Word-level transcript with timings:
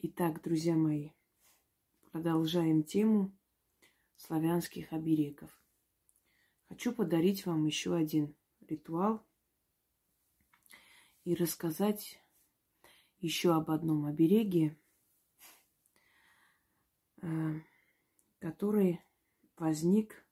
Итак, 0.00 0.40
друзья 0.42 0.76
мои, 0.76 1.10
продолжаем 2.12 2.84
тему 2.84 3.36
славянских 4.14 4.92
оберегов. 4.92 5.50
Хочу 6.68 6.92
подарить 6.92 7.44
вам 7.46 7.66
еще 7.66 7.96
один 7.96 8.36
ритуал 8.60 9.26
и 11.24 11.34
рассказать 11.34 12.22
еще 13.18 13.52
об 13.56 13.72
одном 13.72 14.04
обереге, 14.04 14.78
э, 17.20 17.54
который 18.38 19.00
возник 19.56 20.24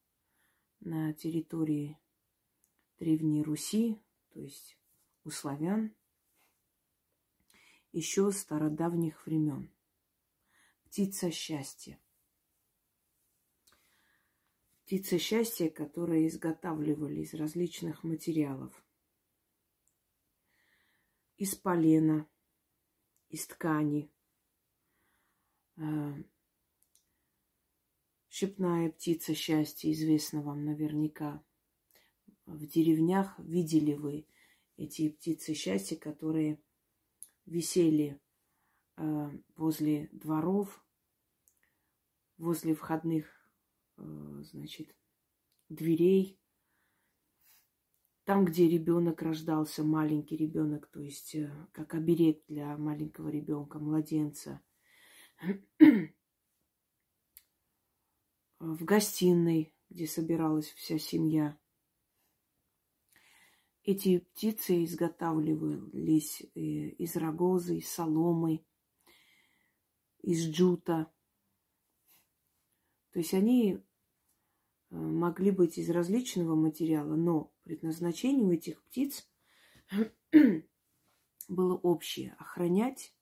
на 0.79 1.13
территории 1.13 1.99
Древней 3.01 3.43
Руси, 3.43 4.01
то 4.29 4.39
есть 4.39 4.79
у 5.25 5.31
славян, 5.31 5.93
еще 7.97 8.31
стародавних 8.31 9.25
времен. 9.25 9.71
Птица 10.85 11.31
счастья. 11.31 11.99
Птица 14.83 15.19
счастья, 15.19 15.71
которые 15.71 16.29
изготавливали 16.29 17.23
из 17.23 17.33
различных 17.33 18.05
материалов. 18.05 18.85
Из 21.39 21.55
полена, 21.55 22.29
из 23.31 23.47
ткани, 23.47 24.13
э, 25.77 26.23
Щепная 28.29 28.91
птица 28.91 29.35
счастья, 29.35 29.91
известна 29.91 30.43
вам 30.43 30.67
наверняка. 30.67 31.43
В 32.45 32.67
деревнях 32.67 33.39
видели 33.39 33.95
вы 33.95 34.27
эти 34.77 35.09
птицы 35.09 35.55
счастья, 35.55 35.97
которые 35.97 36.61
висели 37.47 38.21
э, 38.97 39.31
возле 39.57 40.09
дворов, 40.13 40.85
возле 42.39 42.75
входных, 42.75 43.27
э, 43.97 44.43
значит, 44.43 44.95
дверей. 45.69 46.39
Там, 48.25 48.45
где 48.45 48.69
ребенок 48.69 49.23
рождался, 49.23 49.85
маленький 49.85 50.37
ребенок, 50.37 50.89
то 50.89 51.01
есть 51.01 51.35
э, 51.35 51.51
как 51.73 51.95
оберег 51.95 52.45
для 52.49 52.77
маленького 52.77 53.29
ребенка, 53.29 53.79
младенца. 53.79 54.61
в 58.59 58.85
гостиной, 58.85 59.75
где 59.91 60.07
собиралась 60.07 60.73
вся 60.73 60.99
семья. 60.99 61.59
Эти 63.87 64.19
птицы 64.19 64.83
изготавливались 64.83 66.43
э, 66.43 66.59
из 66.59 67.15
рогозы, 67.15 67.77
из 67.77 67.89
соломы, 67.89 68.65
из 70.23 70.45
джута. 70.49 71.09
То 73.13 73.21
есть 73.21 73.33
они 73.33 73.75
э, 73.75 73.81
могли 74.91 75.53
быть 75.53 75.79
из 75.79 75.89
различного 75.89 76.57
материала, 76.57 77.15
но 77.15 77.53
предназначение 77.63 78.45
у 78.45 78.51
этих 78.51 78.83
птиц 78.83 79.31
было 81.49 81.77
общее– 81.77 82.35
охранять, 82.41 83.15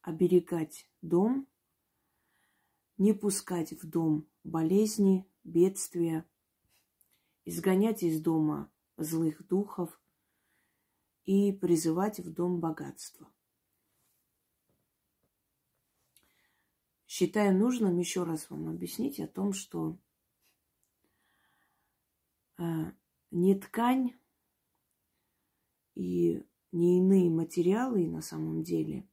оберегать 0.00 0.88
дом, 1.02 1.46
не 2.96 3.12
пускать 3.12 3.72
в 3.72 3.86
дом 3.86 4.26
болезни, 4.42 5.28
бедствия, 5.44 6.24
изгонять 7.44 8.02
из 8.02 8.22
дома 8.22 8.72
злых 9.02 9.46
духов 9.46 10.00
и 11.24 11.52
призывать 11.52 12.20
в 12.20 12.32
дом 12.32 12.60
богатство. 12.60 13.32
Считаю 17.06 17.56
нужным 17.56 17.98
еще 17.98 18.22
раз 18.22 18.48
вам 18.50 18.68
объяснить 18.68 19.20
о 19.20 19.26
том, 19.26 19.52
что 19.52 19.98
э, 22.58 22.62
не 23.30 23.58
ткань 23.58 24.14
и 25.94 26.46
не 26.72 26.98
иные 26.98 27.30
материалы 27.30 28.06
на 28.06 28.22
самом 28.22 28.62
деле 28.62 29.08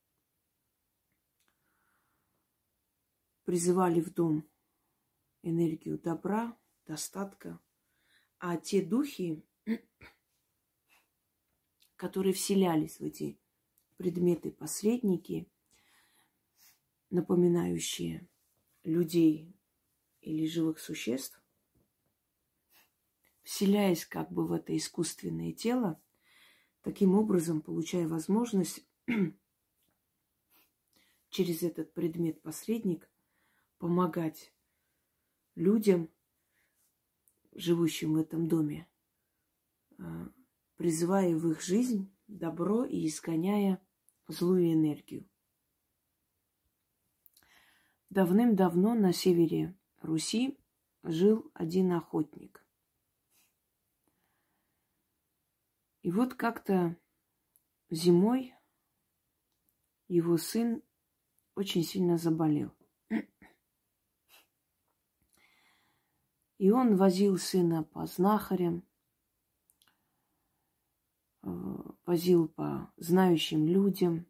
призывали 3.45 4.01
в 4.01 4.13
дом 4.13 4.47
энергию 5.41 5.97
добра, 5.97 6.57
достатка, 6.85 7.59
а 8.39 8.57
те 8.57 8.83
духи, 8.83 9.46
которые 11.95 12.33
вселялись 12.33 12.99
в 12.99 13.03
эти 13.03 13.39
предметы-посредники, 13.97 15.49
напоминающие 17.09 18.27
людей 18.83 19.51
или 20.21 20.47
живых 20.47 20.79
существ, 20.79 21.41
вселяясь 23.43 24.05
как 24.05 24.31
бы 24.31 24.45
в 24.45 24.51
это 24.51 24.77
искусственное 24.77 25.53
тело, 25.53 25.99
таким 26.83 27.15
образом 27.15 27.61
получая 27.61 28.07
возможность 28.07 28.85
через 31.29 31.63
этот 31.63 31.93
предмет-посредник 31.93 33.09
помогать 33.79 34.53
людям, 35.55 36.09
живущим 37.53 38.13
в 38.13 38.17
этом 38.17 38.47
доме, 38.47 38.87
призывая 40.75 41.35
в 41.35 41.51
их 41.51 41.61
жизнь 41.61 42.11
добро 42.27 42.85
и 42.85 43.07
изгоняя 43.07 43.81
злую 44.27 44.73
энергию. 44.73 45.27
Давным-давно 48.09 48.93
на 48.93 49.11
севере 49.11 49.77
Руси 50.01 50.57
жил 51.03 51.51
один 51.53 51.91
охотник. 51.91 52.65
И 56.01 56.11
вот 56.11 56.35
как-то 56.35 56.97
зимой 57.89 58.53
его 60.07 60.37
сын 60.37 60.81
очень 61.55 61.83
сильно 61.83 62.17
заболел. 62.17 62.73
И 66.57 66.71
он 66.71 66.95
возил 66.95 67.37
сына 67.37 67.83
по 67.83 68.05
знахарям, 68.05 68.83
э, 71.43 71.47
возил 72.07 72.47
по 72.47 72.91
знающим 72.95 73.67
людям, 73.67 74.25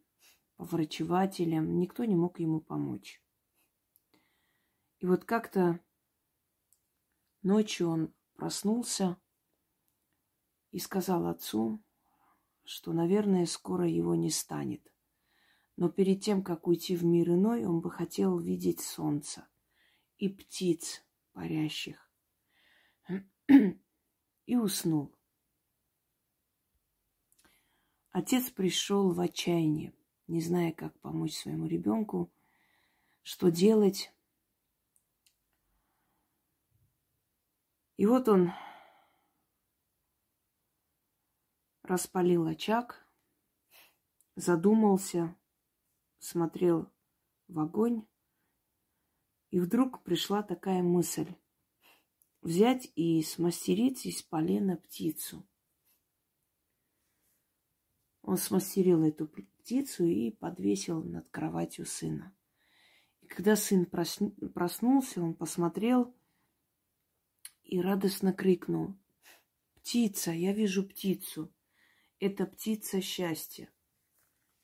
по 0.58 0.66
врачевателям. 0.66 1.80
Никто 1.80 2.04
не 2.06 2.16
мог 2.16 2.40
ему 2.40 2.60
помочь. 2.60 3.22
И 4.98 5.06
вот 5.06 5.26
как-то 5.26 5.80
ночью 7.44 7.88
он 7.88 8.14
проснулся 8.36 9.16
и 10.72 10.80
сказал 10.80 11.28
отцу, 11.28 11.80
что, 12.64 12.94
наверное, 12.94 13.46
скоро 13.46 13.88
его 13.88 14.16
не 14.16 14.32
станет. 14.32 14.82
Но 15.76 15.90
перед 15.90 16.24
тем, 16.24 16.44
как 16.44 16.66
уйти 16.68 16.96
в 16.96 17.06
мир 17.06 17.30
иной, 17.30 17.64
он 17.64 17.80
бы 17.80 17.92
хотел 17.92 18.40
видеть 18.40 18.80
солнце 18.80 19.48
и 20.18 20.30
птиц 20.30 21.06
парящих 21.32 22.12
и 24.48 24.56
уснул. 24.56 25.17
Отец 28.18 28.50
пришел 28.50 29.12
в 29.14 29.20
отчаяние, 29.20 29.94
не 30.26 30.42
зная, 30.42 30.72
как 30.72 31.00
помочь 31.02 31.36
своему 31.36 31.68
ребенку, 31.68 32.32
что 33.22 33.52
делать. 33.52 34.12
И 37.98 38.08
вот 38.08 38.28
он 38.28 38.54
распалил 41.84 42.48
очаг, 42.48 43.06
задумался, 44.36 45.38
смотрел 46.18 46.92
в 47.48 47.60
огонь, 47.60 48.04
и 49.52 49.60
вдруг 49.60 50.02
пришла 50.02 50.42
такая 50.42 50.82
мысль 50.82 51.36
взять 52.42 52.92
и 52.96 53.22
смастерить 53.22 54.08
из 54.08 54.24
полена 54.24 54.78
птицу. 54.78 55.48
Он 58.28 58.36
смастерил 58.36 59.04
эту 59.04 59.26
птицу 59.26 60.04
и 60.04 60.32
подвесил 60.32 61.02
над 61.02 61.30
кроватью 61.30 61.86
сына. 61.86 62.36
И 63.22 63.26
когда 63.26 63.56
сын 63.56 63.86
проснулся, 63.86 65.22
он 65.22 65.34
посмотрел 65.34 66.14
и 67.64 67.80
радостно 67.80 68.34
крикнул. 68.34 68.96
«Птица! 69.76 70.32
Я 70.32 70.52
вижу 70.52 70.84
птицу! 70.84 71.54
Это 72.20 72.46
птица 72.46 73.00
счастья!» 73.00 73.72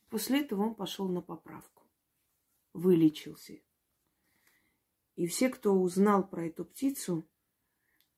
После 0.10 0.42
этого 0.42 0.64
он 0.64 0.76
пошел 0.76 1.08
на 1.08 1.22
поправку. 1.22 1.88
Вылечился. 2.74 3.62
И 5.16 5.26
все, 5.26 5.48
кто 5.48 5.72
узнал 5.72 6.28
про 6.28 6.48
эту 6.48 6.66
птицу, 6.66 7.26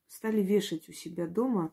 стали 0.07 0.41
вешать 0.41 0.89
у 0.89 0.91
себя 0.91 1.27
дома 1.27 1.71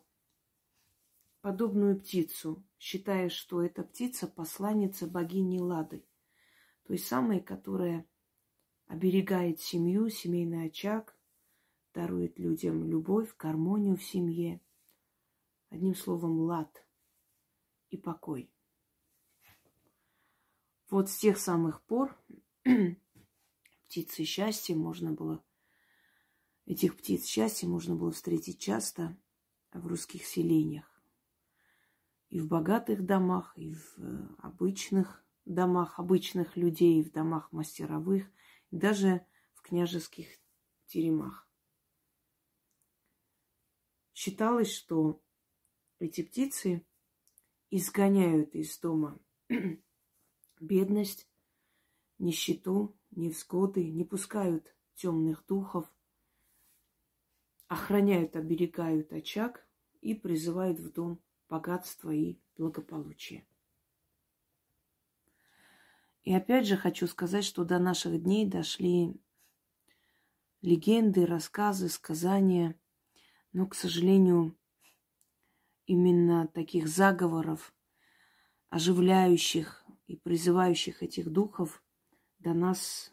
подобную 1.42 2.00
птицу, 2.00 2.64
считая, 2.78 3.28
что 3.28 3.62
эта 3.62 3.82
птица 3.82 4.26
посланница 4.28 5.06
богини 5.06 5.58
Лады. 5.58 6.06
той 6.84 6.98
самой, 6.98 7.40
которая 7.40 8.06
оберегает 8.86 9.60
семью, 9.60 10.08
семейный 10.08 10.66
очаг, 10.66 11.16
дарует 11.94 12.38
людям 12.38 12.84
любовь, 12.84 13.34
гармонию 13.36 13.96
в 13.96 14.02
семье. 14.02 14.60
Одним 15.68 15.94
словом, 15.94 16.40
лад 16.40 16.86
и 17.90 17.96
покой. 17.96 18.50
Вот 20.90 21.08
с 21.08 21.16
тех 21.16 21.38
самых 21.38 21.82
пор 21.82 22.16
птицы 23.86 24.24
счастья 24.24 24.76
можно 24.76 25.12
было, 25.12 25.42
этих 26.66 26.96
птиц 26.96 27.24
счастья 27.24 27.66
можно 27.66 27.96
было 27.96 28.12
встретить 28.12 28.60
часто 28.60 29.16
в 29.72 29.86
русских 29.86 30.26
селениях. 30.26 30.91
И 32.32 32.40
в 32.40 32.48
богатых 32.48 33.04
домах, 33.04 33.52
и 33.58 33.74
в 33.74 33.98
э, 33.98 34.26
обычных 34.38 35.22
домах 35.44 35.98
обычных 35.98 36.56
людей, 36.56 36.98
и 36.98 37.04
в 37.04 37.12
домах 37.12 37.52
мастеровых, 37.52 38.24
и 38.70 38.76
даже 38.78 39.26
в 39.52 39.60
княжеских 39.60 40.28
теремах. 40.86 41.46
Считалось, 44.14 44.72
что 44.72 45.22
эти 45.98 46.22
птицы 46.22 46.86
изгоняют 47.68 48.54
из 48.54 48.78
дома 48.78 49.20
бедность, 50.58 51.28
нищету, 52.16 52.98
невзгоды, 53.10 53.90
не 53.90 54.06
пускают 54.06 54.74
темных 54.94 55.44
духов, 55.44 55.86
охраняют, 57.68 58.36
оберегают 58.36 59.12
очаг 59.12 59.68
и 60.00 60.14
призывают 60.14 60.80
в 60.80 60.90
дом 60.94 61.22
богатство 61.52 62.10
и 62.10 62.38
благополучие. 62.56 63.46
И 66.22 66.32
опять 66.32 66.66
же 66.66 66.78
хочу 66.78 67.06
сказать, 67.06 67.44
что 67.44 67.62
до 67.66 67.78
наших 67.78 68.22
дней 68.22 68.46
дошли 68.46 69.20
легенды, 70.62 71.26
рассказы, 71.26 71.90
сказания, 71.90 72.80
но, 73.52 73.66
к 73.66 73.74
сожалению, 73.74 74.56
именно 75.84 76.48
таких 76.48 76.88
заговоров, 76.88 77.74
оживляющих 78.70 79.84
и 80.06 80.16
призывающих 80.16 81.02
этих 81.02 81.30
духов 81.30 81.84
до 82.38 82.54
нас 82.54 83.12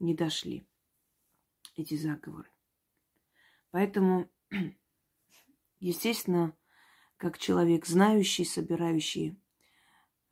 не 0.00 0.16
дошли, 0.16 0.66
эти 1.76 1.96
заговоры. 1.96 2.50
Поэтому, 3.70 4.28
естественно, 5.78 6.56
как 7.18 7.36
человек 7.36 7.84
знающий, 7.84 8.44
собирающий 8.44 9.36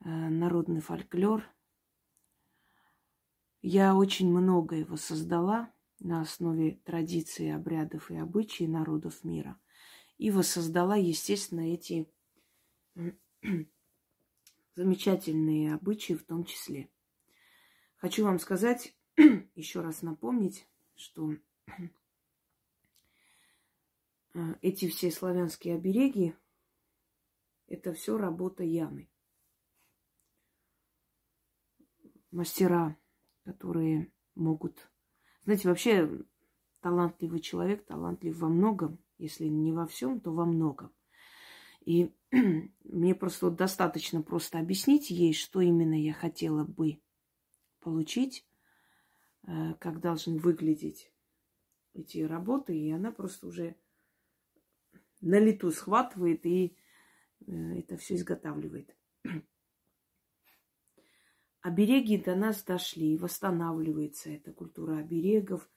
э, 0.05 0.09
народный 0.09 0.81
фольклор, 0.81 1.45
я 3.61 3.97
очень 3.97 4.31
многое 4.31 4.81
его 4.81 4.97
создала 4.97 5.73
на 5.99 6.21
основе 6.21 6.81
традиций, 6.85 7.53
обрядов 7.53 8.11
и 8.11 8.17
обычаев 8.17 8.71
народов 8.71 9.25
мира. 9.25 9.59
И 10.17 10.31
воссоздала, 10.31 10.97
естественно, 10.97 11.73
эти 11.73 12.09
замечательные 14.75 15.75
обычаи 15.75 16.13
в 16.13 16.25
том 16.25 16.45
числе. 16.45 16.89
Хочу 17.97 18.25
вам 18.25 18.39
сказать, 18.39 18.97
еще 19.57 19.81
раз 19.81 20.03
напомнить, 20.03 20.69
что 20.95 21.35
э, 24.35 24.55
эти 24.63 24.89
все 24.89 25.11
славянские 25.11 25.75
обереги– 25.75 26.37
это 27.67 27.93
все 27.93 28.17
работа 28.17 28.63
Яны. 28.63 29.09
Мастера, 32.31 32.97
которые 33.45 34.13
могут... 34.35 34.91
Знаете, 35.45 35.69
вообще 35.69 36.25
талантливый 36.81 37.41
человек 37.41 37.87
талантлив 37.87 38.37
во 38.39 38.49
многом, 38.49 38.99
если 39.19 39.47
не 39.47 39.73
во 39.73 39.87
всем, 39.87 40.21
то 40.21 40.33
во 40.33 40.45
многом. 40.45 40.93
И 41.85 42.13
мне 42.85 43.15
просто 43.15 43.51
достаточно 43.51 44.23
просто 44.23 44.59
объяснить 44.59 45.11
ей, 45.11 45.33
что 45.33 45.61
именно 45.61 46.01
я 46.01 46.13
хотела 46.13 46.65
бы 46.65 47.01
получить, 47.81 48.47
э, 49.47 49.75
как 49.75 50.01
должны 50.01 50.39
выглядеть 50.39 51.13
эти 51.95 52.19
работы, 52.19 52.77
и 52.77 52.91
она 52.91 53.13
просто 53.13 53.47
уже 53.47 53.77
на 55.21 55.39
лету 55.39 55.71
схватывает 55.71 56.45
и 56.45 56.77
это 57.47 57.97
все 57.97 58.15
изготавливает. 58.15 58.95
Обереги 61.61 62.17
до 62.17 62.37
нас 62.37 62.63
дошли, 62.63 63.17
восстанавливается 63.17 64.31
эта 64.31 64.53
культура 64.53 64.99
оберегов, 64.99 65.69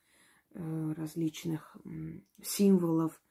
э, 0.51 0.93
различных 0.93 1.75
символов, 2.41 3.21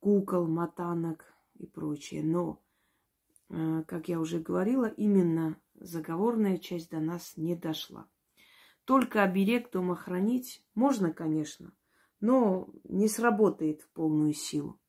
кукол, 0.00 0.46
матанок 0.48 1.24
и 1.54 1.66
прочее. 1.66 2.22
Но, 2.24 2.62
как 3.48 4.08
я 4.08 4.20
уже 4.20 4.38
говорила, 4.38 4.86
именно 4.86 5.60
заговорная 5.74 6.58
часть 6.58 6.90
до 6.90 7.00
нас 7.00 7.36
не 7.36 7.54
дошла. 7.54 8.08
Только 8.84 9.22
оберег 9.22 9.70
дома 9.70 9.96
хранить 9.96 10.64
можно, 10.74 11.12
конечно, 11.12 11.74
но 12.20 12.70
не 12.84 13.06
сработает 13.08 13.82
в 13.82 13.90
полную 13.90 14.32
силу. 14.32 14.80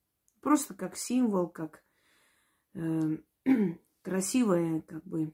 Просто 0.42 0.74
как 0.74 0.96
символ, 0.96 1.50
как 1.50 1.78
э, 1.78 1.89
красивая, 4.02 4.82
как 4.82 5.06
бы, 5.06 5.34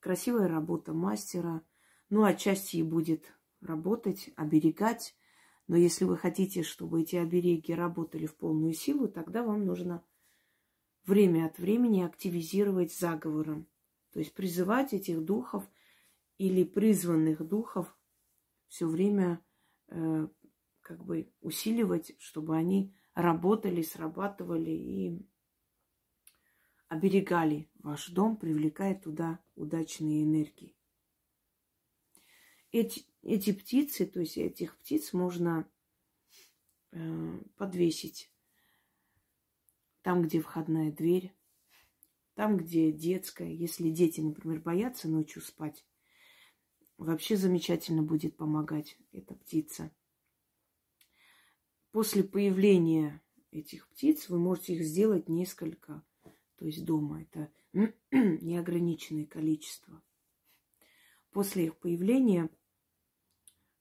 красивая 0.00 0.48
работа 0.48 0.92
мастера. 0.92 1.62
Ну, 2.10 2.24
отчасти 2.24 2.76
и 2.76 2.82
будет 2.82 3.32
работать, 3.60 4.30
оберегать. 4.36 5.16
Но 5.66 5.76
если 5.76 6.04
вы 6.04 6.16
хотите, 6.16 6.62
чтобы 6.62 7.02
эти 7.02 7.16
обереги 7.16 7.72
работали 7.72 8.26
в 8.26 8.36
полную 8.36 8.74
силу, 8.74 9.08
тогда 9.08 9.42
вам 9.42 9.64
нужно 9.64 10.04
время 11.06 11.46
от 11.46 11.58
времени 11.58 12.02
активизировать 12.02 12.92
заговором. 12.92 13.66
То 14.12 14.18
есть 14.18 14.34
призывать 14.34 14.92
этих 14.92 15.24
духов– 15.24 15.68
или 16.42 16.64
призванных 16.64 17.46
духов 17.46 17.96
все 18.66 18.88
время 18.88 19.40
э, 19.86 20.26
как 20.80 21.04
бы 21.04 21.32
усиливать, 21.40 22.16
чтобы 22.18 22.56
они 22.56 22.92
работали, 23.14 23.82
срабатывали 23.82 24.70
и 24.70 25.26
оберегали 26.88 27.70
ваш 27.80 28.08
дом, 28.08 28.36
привлекая 28.36 28.94
туда 28.94 29.40
удачные 29.54 30.24
энергии. 30.24 30.76
Эти, 32.70 33.04
эти 33.22 33.52
птицы, 33.52 34.06
то 34.06 34.20
есть 34.20 34.38
этих 34.38 34.76
птиц 34.78 35.12
можно 35.12 35.68
э, 36.92 37.40
подвесить 37.56 38.30
там, 40.02 40.22
где 40.22 40.40
входная 40.40 40.90
дверь, 40.90 41.34
там, 42.34 42.56
где 42.56 42.90
детская. 42.92 43.52
Если 43.52 43.90
дети, 43.90 44.20
например, 44.20 44.60
боятся 44.60 45.08
ночью 45.08 45.42
спать, 45.42 45.84
Вообще 47.02 47.36
замечательно 47.36 48.02
будет 48.02 48.36
помогать 48.36 48.96
эта 49.10 49.34
птица. 49.34 49.90
После 51.92 52.24
появления 52.24 53.22
этих 53.50 53.88
птиц 53.88 54.28
вы 54.28 54.38
можете 54.38 54.74
их 54.74 54.82
сделать 54.82 55.28
несколько, 55.28 56.02
то 56.56 56.64
есть 56.64 56.84
дома. 56.84 57.22
Это 57.22 57.52
неограниченное 58.10 59.26
количество. 59.26 60.02
После 61.30 61.66
их 61.66 61.76
появления 61.78 62.50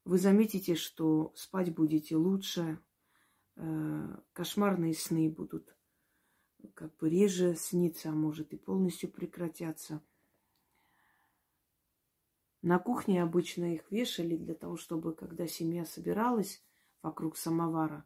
вы 0.05 0.17
заметите, 0.17 0.75
что 0.75 1.33
спать 1.35 1.73
будете 1.73 2.15
лучше, 2.15 2.79
э, 3.55 4.17
кошмарные 4.33 4.93
сны 4.93 5.29
будут 5.29 5.75
как 6.73 6.95
бы 6.97 7.09
реже 7.09 7.55
сниться, 7.55 8.09
а 8.09 8.13
может 8.13 8.53
и 8.53 8.57
полностью 8.57 9.09
прекратятся– 9.09 10.03
на 12.61 12.77
кухне 12.77 13.23
обычно 13.23 13.73
их 13.73 13.89
вешали 13.91 14.37
для 14.37 14.53
того, 14.53 14.77
чтобы, 14.77 15.15
когда 15.15 15.47
семья 15.47 15.83
собиралась 15.83 16.63
вокруг 17.01 17.37
самовара, 17.37 18.05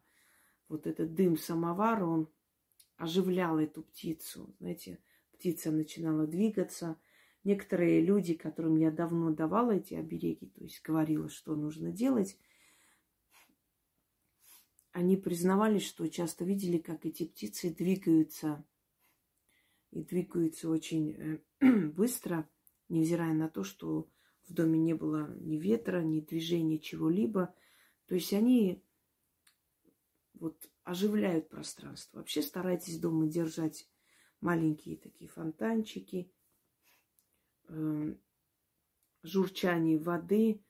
вот 0.68 0.86
этот 0.86 1.14
дым 1.14 1.36
самовара, 1.36 2.04
он 2.04 2.28
оживлял 2.96 3.58
эту 3.58 3.82
птицу. 3.82 4.54
Знаете, 4.58 4.98
птица 5.32 5.70
начинала 5.70 6.26
двигаться. 6.26 6.98
Некоторые 7.44 8.00
люди, 8.00 8.34
которым 8.34 8.76
я 8.76 8.90
давно 8.90 9.30
давала 9.30 9.72
эти 9.72 9.94
обереги, 9.94 10.46
то 10.48 10.64
есть 10.64 10.82
говорила, 10.82 11.28
что 11.28 11.54
нужно 11.54 11.92
делать, 11.92 12.36
они 14.90 15.16
признавались, 15.16 15.86
что 15.86 16.08
часто 16.08 16.44
видели, 16.44 16.78
как 16.78 17.04
эти 17.04 17.26
птицы 17.26 17.68
двигаются 17.70 18.64
и 19.90 20.02
двигаются 20.02 20.70
очень 20.70 21.42
э, 21.60 21.88
быстро, 21.90 22.48
невзирая 22.88 23.34
на 23.34 23.48
то, 23.48 23.62
что 23.62 24.08
в 24.48 24.54
доме 24.54 24.78
не 24.78 24.94
было 24.94 25.30
ни 25.38 25.58
ветра, 25.58 26.00
ни 26.00 26.20
движения 26.20 26.78
чего-либо. 26.78 27.54
То 28.06 28.14
есть 28.14 28.32
они 28.32 28.82
вот 30.38 30.70
оживляют 30.84 31.48
пространство. 31.48 32.18
Вообще 32.18 32.42
старайтесь 32.42 32.98
дома 32.98 33.26
держать 33.26 33.88
маленькие 34.40 34.96
такие 34.96 35.28
фонтанчики, 35.28 36.32
э, 37.68 38.14
журчание 39.22 39.98
воды, 39.98 40.62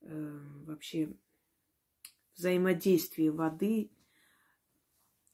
э, 0.00 0.40
вообще 0.66 1.16
взаимодействие 2.36 3.30
воды, 3.30 3.90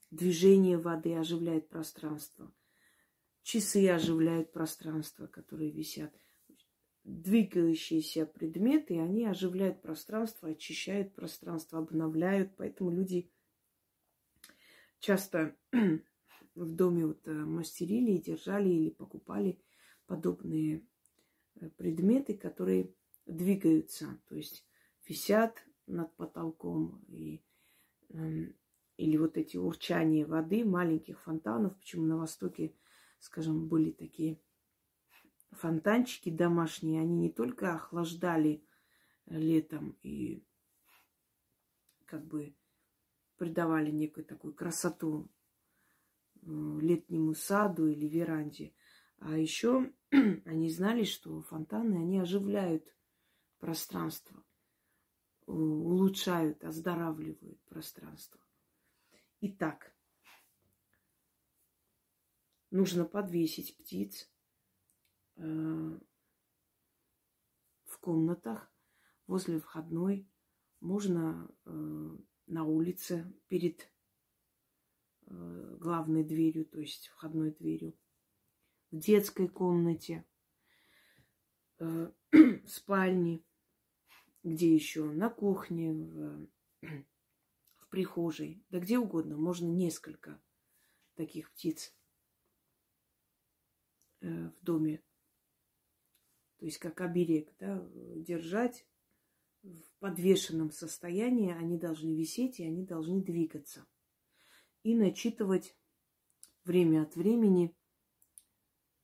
движение 0.09 0.77
воды 0.77 1.15
оживляет 1.15 1.69
пространство. 1.69 2.53
Часы 3.43 3.87
оживляют 3.89 4.51
пространство, 4.51 5.27
которые 5.27 5.71
висят. 5.71 6.13
Двигающиеся 7.03 8.27
предметы, 8.27 8.99
они 8.99 9.25
оживляют 9.25 9.81
пространство, 9.81 10.49
очищают 10.49 11.15
пространство, 11.15 11.79
обновляют. 11.79 12.55
Поэтому 12.55 12.91
люди 12.91 13.31
часто 15.01 15.55
в 16.55 16.71
доме 16.71 17.07
вот 17.07 17.27
э, 17.27 17.31
мастерили 17.33 18.11
и 18.11 18.21
держали 18.21 18.69
или 18.69 18.89
покупали 18.89 19.59
подобные 20.05 20.85
э, 21.55 21.69
предметы, 21.71 22.37
которые 22.37 22.93
двигаются, 23.25 24.19
то 24.29 24.35
есть 24.35 24.65
висят 25.07 25.57
над 25.87 26.15
потолком 26.15 27.03
и, 27.07 27.43
э, 28.09 28.53
или 28.97 29.17
вот 29.17 29.37
эти 29.37 29.57
урчания 29.57 30.25
воды, 30.25 30.63
маленьких 30.63 31.19
фонтанов, 31.21 31.77
почему 31.77 32.05
на 32.05 32.17
Востоке, 32.17 32.73
скажем, 33.19 33.67
были 33.67 33.91
такие 33.91 34.39
фонтанчики 35.51 36.29
домашние, 36.29 37.01
они 37.01 37.15
не 37.15 37.29
только 37.29 37.73
охлаждали 37.73 38.63
летом 39.25 39.97
и 40.01 40.43
как 42.05 42.25
бы 42.25 42.55
придавали 43.41 43.89
некую 43.89 44.23
такую 44.23 44.53
красоту 44.53 45.27
летнему 46.43 47.33
саду 47.33 47.87
или 47.87 48.07
веранде. 48.07 48.71
А 49.17 49.35
еще 49.35 49.91
они 50.45 50.69
знали, 50.69 51.05
что 51.05 51.41
фонтаны, 51.41 51.95
они 51.95 52.19
оживляют 52.19 52.95
пространство, 53.57 54.45
улучшают, 55.47 56.63
оздоравливают 56.63 57.59
пространство. 57.63 58.39
Итак, 59.39 59.91
нужно 62.69 63.05
подвесить 63.05 63.75
птиц 63.75 64.31
э, 65.37 65.99
в 67.85 67.97
комнатах 67.99 68.71
возле 69.25 69.59
входной. 69.59 70.29
Можно 70.79 71.49
э, 71.65 72.17
на 72.51 72.65
улице 72.65 73.33
перед 73.47 73.89
э, 75.27 75.77
главной 75.79 76.23
дверью, 76.23 76.65
то 76.65 76.79
есть 76.79 77.07
входной 77.07 77.51
дверью, 77.51 77.97
в 78.91 78.97
детской 78.97 79.47
комнате, 79.47 80.25
э, 81.79 82.11
в 82.31 82.67
спальне, 82.67 83.41
где 84.43 84.73
еще, 84.73 85.05
на 85.05 85.29
кухне, 85.29 85.93
в, 85.93 86.47
в 87.77 87.87
прихожей, 87.87 88.61
да 88.69 88.79
где 88.79 88.99
угодно, 88.99 89.37
можно 89.37 89.67
несколько 89.67 90.41
таких 91.15 91.51
птиц 91.51 91.95
э, 94.19 94.49
в 94.49 94.61
доме. 94.61 95.01
То 96.57 96.65
есть 96.65 96.79
как 96.79 96.99
оберег, 96.99 97.55
да, 97.59 97.87
держать 98.17 98.85
в 99.63 99.99
подвешенном 99.99 100.71
состоянии, 100.71 101.51
они 101.53 101.77
должны 101.77 102.15
висеть 102.15 102.59
и 102.59 102.65
они 102.65 102.85
должны 102.85 103.21
двигаться. 103.21 103.85
И 104.83 104.95
начитывать 104.95 105.75
время 106.63 107.03
от 107.03 107.15
времени, 107.15 107.75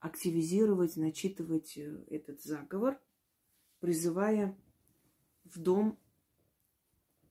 активизировать, 0.00 0.96
начитывать 0.96 1.76
э, 1.76 2.04
этот 2.08 2.42
заговор, 2.42 3.00
призывая 3.80 4.56
в 5.44 5.58
дом 5.58 5.98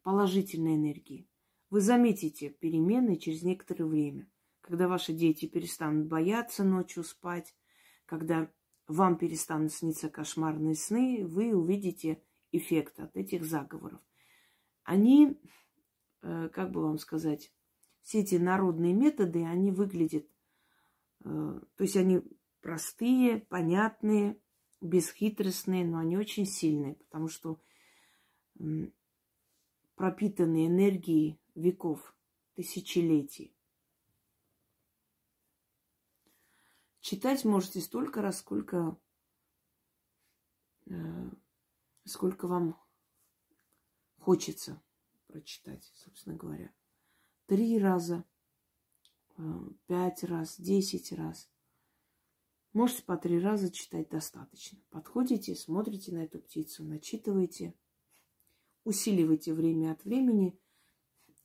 положительной 0.03 0.75
энергии. 0.75 1.27
Вы 1.69 1.81
заметите 1.81 2.50
перемены 2.50 3.17
через 3.17 3.43
некоторое 3.43 3.86
время, 3.86 4.29
когда 4.62 4.88
ваши 4.88 5.13
дети 5.13 5.48
перестанут 5.48 6.07
бояться 6.07 6.63
ночью 6.63 7.03
спать, 7.03 7.53
когда 8.05 8.50
вам 8.88 9.17
перестанут 9.17 9.74
сниться 9.74 10.10
кошмарные 10.10 10.75
сны, 10.75 11.25
вы 11.25 11.53
увидите 11.53 12.22
эффект 12.58 13.00
от 13.00 13.16
этих 13.16 13.46
заговоров. 13.46 14.02
Они, 14.84 15.40
э, 16.22 16.50
как 16.50 16.72
бы 16.72 16.82
вам 16.82 16.98
сказать, 16.98 17.52
все 18.02 18.20
эти 18.20 18.36
народные 18.36 18.94
методы, 18.94 19.44
они 19.46 19.72
выглядят, 19.72 20.26
э, 21.24 21.60
то 21.76 21.84
есть 21.84 21.98
они 21.98 22.22
простые, 22.62 23.40
понятные, 23.40 24.40
бесхитростные, 24.82 25.86
но 25.86 26.00
они 26.00 26.18
очень 26.18 26.46
сильные, 26.46 26.96
потому 26.96 27.28
что 27.28 27.60
пропитаны 29.96 30.68
энергией 30.68 31.40
веков, 31.56 32.16
тысячелетий. 32.56 33.54
Читать 37.02 37.46
можете 37.46 37.80
столько 37.80 38.22
раз, 38.22 38.40
сколько 38.40 38.98
э, 40.88 41.26
сколько 42.08 42.48
вам 42.48 42.80
хочется 44.20 44.82
прочитать, 45.28 45.92
собственно 45.96 46.36
говоря. 46.36 46.74
Три 47.46 47.78
раза, 47.80 48.26
э, 49.38 49.44
пять 49.86 50.24
раз, 50.24 50.60
десять 50.60 51.12
раз. 51.12 51.50
Можете 52.74 53.04
по 53.04 53.18
три 53.18 53.40
раза 53.40 53.72
читать 53.72 54.10
достаточно. 54.10 54.80
Подходите, 54.90 55.56
смотрите 55.56 56.14
на 56.14 56.24
эту 56.26 56.40
птицу, 56.40 56.84
начитываете, 56.84 57.74
усиливайте 58.84 59.54
время 59.54 59.94
от 59.94 60.04
времени 60.04 60.60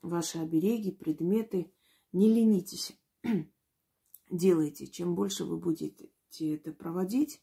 ваши 0.02 0.38
обереги, 0.38 0.90
предметы. 0.90 1.72
Не 2.12 2.28
ленитесь. 2.28 2.98
Делайте. 4.30 4.86
Чем 4.86 5.14
больше 5.14 5.44
вы 5.44 5.56
будете 5.58 6.10
это 6.40 6.72
проводить, 6.72 7.42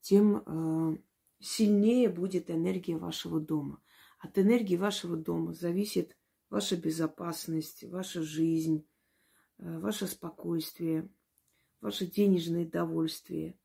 тем 0.00 0.42
э, 0.44 0.98
сильнее 1.40 2.08
будет 2.08 2.50
энергия 2.50 2.96
вашего 2.96 3.40
дома. 3.40 3.82
От 4.18 4.38
энергии 4.38 4.76
вашего 4.76 5.16
дома 5.16 5.52
зависит 5.52 6.16
ваша 6.50 6.76
безопасность, 6.76 7.84
ваша 7.84 8.22
жизнь, 8.22 8.88
э, 9.58 9.78
ваше 9.78 10.06
спокойствие, 10.06 11.08
ваше 11.80 12.06
денежное 12.06 12.66
довольствие. 12.66 13.58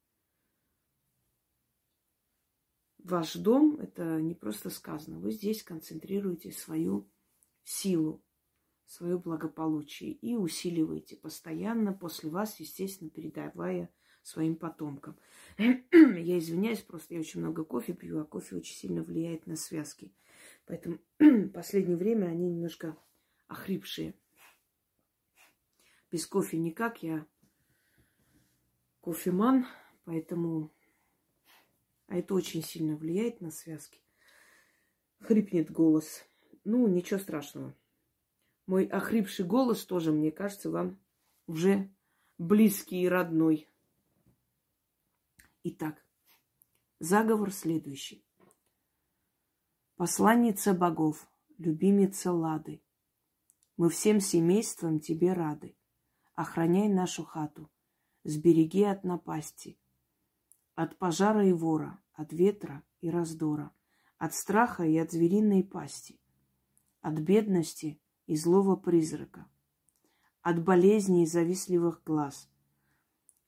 Ваш 3.00 3.34
дом– 3.34 3.75
это 3.82 4.22
не 4.22 4.34
просто 4.34 4.70
сказано. 4.70 5.20
Вы 5.20 5.32
здесь 5.32 5.63
концентрируете 5.63 6.51
свою 6.51 7.10
силу, 7.63 8.24
свое 8.86 9.18
благополучие 9.18 10.12
и 10.12 10.36
усиливаете 10.36 11.18
постоянно 11.18 11.94
после 11.94 12.30
вас, 12.30 12.60
естественно, 12.60 13.10
передавая 13.10 13.94
своим 14.24 14.56
потомкам. 14.56 15.18
я 15.58 16.39
извиняюсь, 16.39 16.82
просто 16.82 17.13
я 17.13 17.20
очень 17.20 17.42
много 17.42 17.63
кофе 17.63 17.94
пью, 17.94 18.20
а 18.20 18.25
кофе 18.25 18.56
очень 18.56 18.75
сильно 18.75 19.03
влияет 19.03 19.46
на 19.46 19.56
связки. 19.56 20.13
Поэтому 20.65 21.00
последнее 21.53 21.98
время 21.98 22.27
они 22.27 22.50
немножко 22.50 22.98
охрипшие. 23.48 24.15
Без 26.12 26.25
кофе 26.25 26.58
никак, 26.58 27.03
я 27.03 27.25
кофеман, 29.01 29.65
поэтому... 30.06 30.72
А 32.08 32.18
это 32.18 32.34
очень 32.34 32.62
сильно 32.62 32.96
влияет 32.96 33.42
на 33.42 33.50
связки. 33.50 34.00
Хрипнет 35.20 35.72
голос. 35.72 36.24
Ну, 36.63 36.88
ничего 36.88 37.20
страшного. 37.20 37.75
Мой 38.65 38.86
охрипший 38.86 39.46
голос 39.46 39.86
тоже, 39.86 40.12
мне 40.12 40.32
кажется, 40.32 40.70
вам 40.70 41.00
уже 41.48 41.92
близкий 42.38 43.01
и 43.01 43.08
родной. 43.08 43.68
Итак, 45.65 46.05
заговор 47.00 47.53
следующий. 47.53 48.27
Посланница 49.96 50.74
богов, 50.74 51.25
любимица 51.58 52.34
Лады, 52.34 52.84
мы 53.77 53.89
всем 53.89 54.20
семейством 54.20 55.00
тебе 55.00 55.32
рады. 55.32 55.77
Охраняй 56.36 56.89
нашу 56.89 57.24
хату, 57.24 57.72
сбереги 58.25 58.84
от 58.84 59.05
напасти, 59.05 59.79
от 60.75 60.98
пожара 60.98 61.48
и 61.48 61.53
вора, 61.53 62.03
от 62.12 62.34
ветра 62.34 62.84
и 63.00 63.10
раздора, 63.10 63.72
от 64.17 64.34
страха 64.34 64.84
и 64.84 64.98
от 64.98 65.12
звериной 65.12 65.63
пасти, 65.63 66.20
от 67.00 67.20
бедности 67.20 68.01
и 68.25 68.36
злого 68.36 68.75
призрака, 68.75 69.50
от 70.41 70.62
болезней 70.62 71.24
и 71.24 71.25
завистливых 71.25 72.03
глаз– 72.03 72.50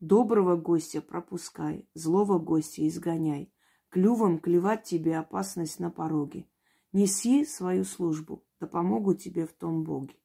Доброго 0.01 0.57
гостя 0.57 1.01
пропускай, 1.01 1.87
злого 1.93 2.37
гостя 2.37 2.85
изгоняй. 2.87 3.53
Клювом 3.89 4.39
клевать 4.39 4.83
тебе 4.83 5.17
опасность 5.17 5.79
на 5.79 5.89
пороге. 5.89 6.47
Неси 6.91 7.45
свою 7.45 7.85
службу, 7.85 8.43
да 8.59 8.67
помогут 8.67 9.21
тебе 9.21 9.45
в 9.47 9.53
том 9.53 9.83
боги. 9.83 10.15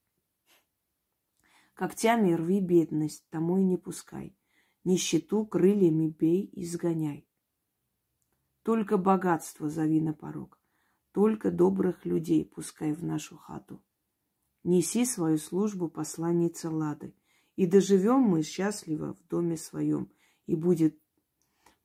Когтями 1.74 2.32
рви 2.32 2.60
бедность, 2.60 3.26
домой 3.30 3.62
не 3.62 3.76
пускай. 3.76 4.36
Нищету 4.82 5.46
крыльями 5.46 6.08
бей, 6.08 6.50
изгоняй. 6.52 7.28
Только 8.62 8.98
богатство 8.98 9.70
зови 9.70 10.00
на 10.00 10.12
порог, 10.12 10.58
только 11.12 11.50
добрых 11.50 12.04
людей 12.04 12.44
пускай 12.44 12.92
в 12.92 13.04
нашу 13.04 13.36
хату. 13.36 13.82
Неси 14.64 15.04
свою 15.06 15.38
службу 15.38 15.88
посланница 15.88 16.70
Лады, 16.70 17.14
и 17.56 17.66
доживем 17.66 18.20
мы 18.20 18.42
счастливо 18.42 19.14
в 19.14 19.28
доме 19.28 19.56
своем, 19.56 20.10
и 20.46 20.54
будет, 20.56 20.98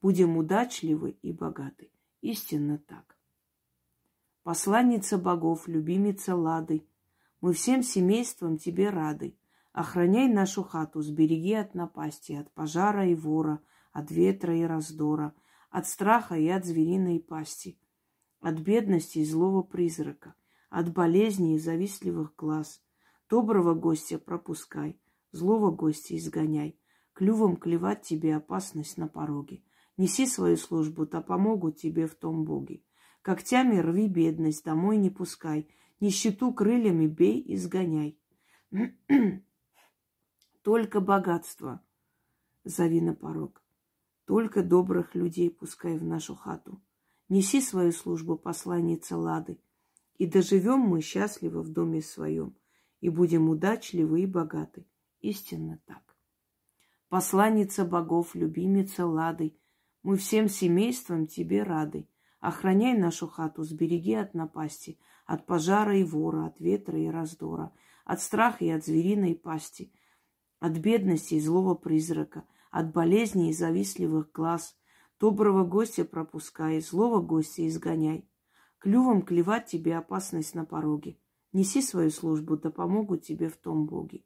будем 0.00 0.36
удачливы 0.36 1.10
и 1.22 1.32
богаты. 1.32 1.90
Истинно 2.20 2.78
так. 2.78 3.16
Посланница 4.42 5.18
богов, 5.18 5.68
любимица 5.68 6.36
Лады, 6.36 6.86
мы 7.40 7.52
всем 7.52 7.82
семейством 7.82 8.58
тебе 8.58 8.90
рады. 8.90 9.36
Охраняй 9.72 10.28
нашу 10.28 10.62
хату, 10.62 11.02
сбереги 11.02 11.52
от 11.52 11.74
напасти, 11.74 12.32
от 12.32 12.50
пожара 12.52 13.06
и 13.06 13.14
вора, 13.14 13.60
от 13.92 14.10
ветра 14.10 14.56
и 14.56 14.62
раздора, 14.62 15.34
от 15.70 15.86
страха 15.86 16.36
и 16.36 16.48
от 16.48 16.64
звериной 16.64 17.20
пасти, 17.20 17.78
от 18.40 18.58
бедности 18.60 19.18
и 19.18 19.24
злого 19.24 19.62
призрака, 19.62 20.34
от 20.70 20.92
болезни 20.92 21.54
и 21.54 21.58
завистливых 21.58 22.34
глаз. 22.36 22.82
Доброго 23.28 23.74
гостя 23.74 24.18
пропускай, 24.18 24.98
злого 25.36 25.70
гостя 25.70 26.16
изгоняй, 26.16 26.78
клювом 27.12 27.56
клевать 27.56 28.02
тебе 28.02 28.34
опасность 28.34 28.96
на 28.96 29.06
пороге. 29.06 29.62
Неси 29.96 30.26
свою 30.26 30.56
службу, 30.56 31.06
да 31.06 31.20
помогут 31.20 31.76
тебе 31.76 32.06
в 32.06 32.14
том 32.14 32.44
боги. 32.44 32.84
Когтями 33.22 33.78
рви 33.78 34.08
бедность, 34.08 34.64
домой 34.64 34.96
не 34.96 35.10
пускай, 35.10 35.68
нищету 36.00 36.52
крыльями 36.52 37.06
бей 37.06 37.40
и 37.40 37.56
сгоняй. 37.56 38.18
Только 40.62 41.00
богатство 41.00 41.80
зови 42.64 43.00
на 43.00 43.14
порог. 43.14 43.62
Только 44.24 44.62
добрых 44.62 45.14
людей 45.14 45.50
пускай 45.50 45.96
в 45.96 46.04
нашу 46.04 46.34
хату. 46.34 46.82
Неси 47.28 47.60
свою 47.60 47.92
службу, 47.92 48.36
посланница 48.36 49.16
Лады, 49.16 49.58
и 50.18 50.26
доживем 50.26 50.80
мы 50.80 51.00
счастливо 51.00 51.62
в 51.62 51.68
доме 51.70 52.02
своем, 52.02 52.56
и 53.00 53.08
будем 53.08 53.48
удачливы 53.48 54.22
и 54.22 54.26
богаты. 54.26 54.86
Истинно 55.20 55.80
так. 55.86 56.16
Посланница 57.08 57.84
богов, 57.84 58.34
любимица 58.34 59.06
Лады, 59.06 59.56
мы 60.02 60.16
всем 60.16 60.48
семейством 60.48 61.26
тебе 61.26 61.62
рады. 61.62 62.08
Охраняй 62.40 62.96
нашу 62.96 63.26
хату, 63.26 63.64
сбереги 63.64 64.14
от 64.14 64.34
напасти, 64.34 64.98
от 65.24 65.46
пожара 65.46 65.96
и 65.96 66.04
вора, 66.04 66.46
от 66.46 66.60
ветра 66.60 66.98
и 66.98 67.08
раздора, 67.08 67.72
от 68.04 68.20
страха 68.20 68.64
и 68.64 68.70
от 68.70 68.84
звериной 68.84 69.34
пасти– 69.34 69.92
от 70.58 70.78
бедности 70.78 71.34
и 71.34 71.40
злого 71.40 71.74
призрака, 71.74 72.44
от 72.70 72.92
болезней 72.92 73.50
и 73.50 73.52
завистливых 73.52 74.32
глаз. 74.32 74.76
Доброго 75.20 75.64
гостя 75.64 76.04
пропускай, 76.04 76.80
злого 76.80 77.20
гостя 77.20 77.66
изгоняй. 77.66 78.28
Клювом 78.78 79.22
клевать 79.22 79.66
тебе 79.66 79.96
опасность 79.96 80.54
на 80.54 80.64
пороге. 80.64 81.18
Неси 81.52 81.80
свою 81.82 82.10
службу, 82.10 82.56
да 82.56 82.70
помогут 82.70 83.22
тебе 83.22 83.48
в 83.48 83.56
том 83.56 83.86
боги. 83.86 84.24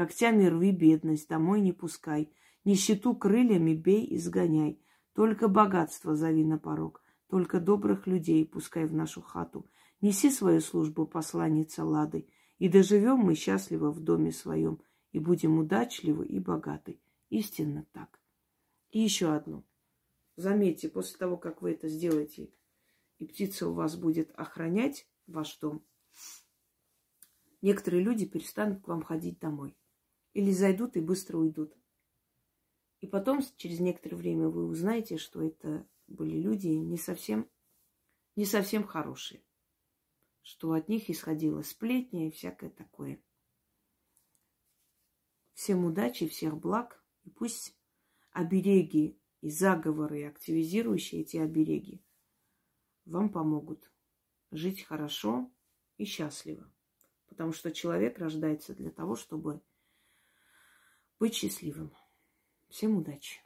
Когтями 0.00 0.46
рви 0.48 0.72
бедность, 0.72 1.28
домой 1.28 1.60
не 1.60 1.74
пускай. 1.74 2.32
Нищету 2.64 3.14
крыльями 3.14 3.74
бей 3.74 4.06
и 4.06 4.16
сгоняй. 4.16 4.80
Только 5.12 5.46
богатство 5.46 6.16
зови 6.16 6.42
на 6.42 6.58
порог, 6.58 7.02
только 7.28 7.60
добрых 7.60 8.06
людей 8.06 8.46
пускай 8.46 8.86
в 8.86 8.94
нашу 8.94 9.20
хату. 9.20 9.68
Неси 10.00 10.30
свою 10.30 10.62
службу, 10.62 11.06
посланница 11.06 11.84
Лады, 11.84 12.26
и 12.58 12.70
доживем 12.70 13.18
мы 13.18 13.34
счастливо 13.34 13.90
в 13.90 14.00
доме 14.00 14.32
своем– 14.32 14.80
и 15.12 15.18
будем 15.18 15.58
удачливы 15.58 16.26
и 16.26 16.38
богаты. 16.38 16.98
Истинно 17.28 17.84
так. 17.92 18.20
И 18.90 19.00
еще 19.00 19.34
одно. 19.34 19.64
Заметьте, 20.36 20.88
после 20.88 21.18
того, 21.18 21.36
как 21.36 21.60
вы 21.60 21.72
это 21.72 21.88
сделаете, 21.88 22.50
и 23.18 23.26
птица 23.26 23.68
у 23.68 23.74
вас 23.74 23.96
будет 23.96 24.30
охранять 24.34 25.06
ваш 25.26 25.58
дом, 25.58 25.84
некоторые 27.60 28.02
люди 28.02 28.24
перестанут 28.24 28.82
к 28.82 28.88
вам 28.88 29.02
ходить 29.02 29.38
домой. 29.38 29.76
Или 30.32 30.52
зайдут 30.52 30.96
и 30.96 31.00
быстро 31.00 31.38
уйдут. 31.38 31.76
И 33.00 33.06
потом, 33.06 33.40
через 33.56 33.80
некоторое 33.80 34.16
время, 34.16 34.48
вы 34.48 34.66
узнаете, 34.66 35.16
что 35.16 35.42
это 35.42 35.86
были 36.06 36.36
люди 36.36 36.68
не 36.68 36.98
совсем, 36.98 37.48
не 38.36 38.44
совсем 38.44 38.84
хорошие. 38.84 39.42
Что 40.42 40.72
от 40.72 40.88
них 40.88 41.10
исходила 41.10 41.62
сплетня 41.62 42.28
и 42.28 42.30
всякое 42.30 42.70
такое. 42.70 43.22
Всем 45.54 45.84
удачи, 45.84 46.28
всех 46.28 46.58
благ. 46.58 47.02
И 47.24 47.30
пусть 47.30 47.76
обереги 48.32 49.18
и 49.40 49.50
заговоры, 49.50 50.24
активизирующие 50.24 51.22
эти 51.22 51.36
обереги, 51.36 52.02
вам 53.04 53.30
помогут 53.30 53.90
жить 54.50 54.82
хорошо 54.82 55.50
и 55.96 56.04
счастливо. 56.04 56.70
Потому 57.26 57.52
что 57.52 57.72
человек 57.72 58.18
рождается 58.18 58.74
для 58.74 58.90
того, 58.90 59.16
чтобы 59.16 59.62
быть 61.20 61.34
счастливым. 61.34 61.94
Всем 62.70 62.96
удачи! 62.96 63.40